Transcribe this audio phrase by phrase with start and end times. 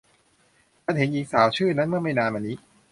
[0.83, 2.55] ฉันเห็นหญิงสาวชื่อนั้นเมื่อไม่นานมานี้